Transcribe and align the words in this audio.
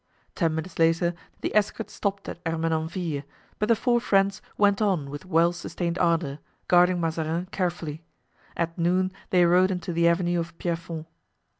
Ten 0.33 0.55
minutes 0.55 0.79
later 0.79 1.13
the 1.41 1.55
escort 1.55 1.91
stopped 1.91 2.27
at 2.27 2.43
Ermenonville, 2.43 3.21
but 3.59 3.69
the 3.69 3.75
four 3.75 3.99
friends 3.99 4.41
went 4.57 4.81
on 4.81 5.11
with 5.11 5.27
well 5.27 5.53
sustained 5.53 5.99
ardor, 5.99 6.39
guarding 6.67 6.99
Mazarin 6.99 7.47
carefully. 7.51 8.01
At 8.57 8.79
noon 8.79 9.11
they 9.29 9.45
rode 9.45 9.69
into 9.69 9.93
the 9.93 10.07
avenue 10.07 10.39
of 10.39 10.57
Pierrefonds. 10.57 11.05